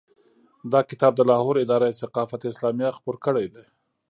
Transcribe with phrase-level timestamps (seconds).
[0.71, 3.65] دا کتاب د لاهور اداره ثقافت اسلامیه خپور کړی دی.